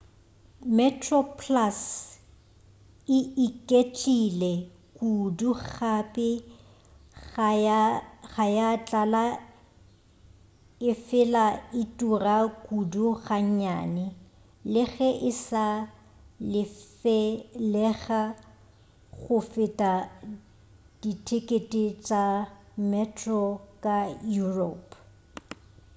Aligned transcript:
metroplus 0.77 1.79
e 3.17 3.19
iketlile 3.45 4.53
kudu 4.97 5.51
gape 5.67 6.29
ga 8.35 8.45
ya 8.57 8.65
tlala 8.87 9.25
efela 10.91 11.45
e 11.81 11.83
tura 11.97 12.37
kudu 12.65 13.05
gannyane 13.25 14.05
le 14.73 14.83
ge 14.93 15.09
e 15.29 15.31
sa 15.47 15.67
lefelega 16.51 18.21
go 19.21 19.37
feta 19.51 19.93
dithekete 21.01 21.83
tša 22.05 22.25
metro 22.91 23.41
ka 23.83 23.97
europe 24.45 24.91